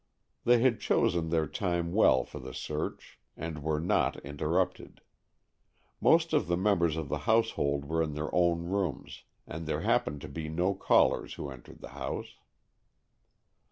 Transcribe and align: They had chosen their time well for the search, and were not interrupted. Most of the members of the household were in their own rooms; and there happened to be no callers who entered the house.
They 0.45 0.61
had 0.61 0.79
chosen 0.79 1.29
their 1.29 1.45
time 1.45 1.93
well 1.93 2.23
for 2.23 2.39
the 2.39 2.55
search, 2.55 3.19
and 3.37 3.61
were 3.61 3.79
not 3.79 4.17
interrupted. 4.25 5.01
Most 6.01 6.33
of 6.33 6.47
the 6.47 6.57
members 6.57 6.97
of 6.97 7.07
the 7.07 7.19
household 7.29 7.85
were 7.85 8.01
in 8.01 8.15
their 8.15 8.33
own 8.33 8.63
rooms; 8.63 9.25
and 9.45 9.67
there 9.67 9.81
happened 9.81 10.21
to 10.21 10.27
be 10.27 10.49
no 10.49 10.73
callers 10.73 11.35
who 11.35 11.51
entered 11.51 11.81
the 11.81 11.89
house. 11.89 12.33